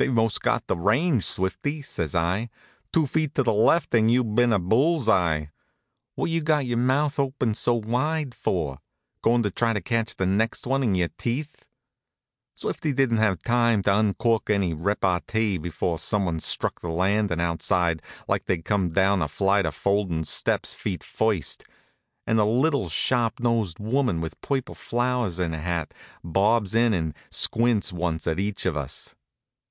"They've 0.00 0.12
most 0.12 0.42
got 0.42 0.64
the 0.68 0.76
range, 0.76 1.24
Swifty," 1.24 1.82
says 1.82 2.14
I. 2.14 2.50
"Two 2.92 3.04
feet 3.04 3.34
to 3.34 3.42
the 3.42 3.52
left 3.52 3.92
and 3.96 4.08
you'd 4.08 4.36
been 4.36 4.52
a 4.52 4.60
bull's 4.60 5.08
eye. 5.08 5.50
What 6.14 6.30
you 6.30 6.40
got 6.40 6.66
your 6.66 6.78
mouth 6.78 7.18
open 7.18 7.54
so 7.56 7.74
wide 7.74 8.32
for? 8.32 8.78
Goin' 9.22 9.42
to 9.42 9.50
try 9.50 9.72
to 9.72 9.80
catch 9.80 10.14
the 10.14 10.24
next 10.24 10.68
one 10.68 10.84
in 10.84 10.94
your 10.94 11.08
teeth?" 11.18 11.66
Swifty 12.54 12.92
didn't 12.92 13.16
have 13.16 13.40
time 13.42 13.82
to 13.82 13.98
uncork 13.98 14.50
any 14.50 14.72
repartee 14.72 15.58
before 15.58 15.98
someone 15.98 16.38
struck 16.38 16.80
the 16.80 16.88
landing 16.90 17.40
outside 17.40 18.00
like 18.28 18.44
they'd 18.44 18.64
come 18.64 18.92
down 18.92 19.20
a 19.20 19.26
flight 19.26 19.66
of 19.66 19.74
foldin' 19.74 20.22
steps 20.24 20.72
feet 20.74 21.02
first, 21.02 21.64
and 22.24 22.38
a 22.38 22.44
little, 22.44 22.88
sharp 22.88 23.40
nosed 23.40 23.80
woman, 23.80 24.20
with 24.20 24.40
purple 24.42 24.76
flowers 24.76 25.40
in 25.40 25.52
her 25.54 25.58
hat, 25.60 25.92
bobs 26.22 26.72
in 26.72 26.94
and 26.94 27.16
squints 27.30 27.92
once 27.92 28.28
at 28.28 28.38
each 28.38 28.64
of 28.64 28.76
us. 28.76 29.16